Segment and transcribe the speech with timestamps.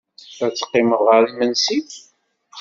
[0.45, 1.79] Ad teqqimeḍ ɣer imensi?